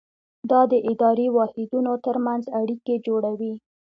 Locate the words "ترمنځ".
2.05-2.43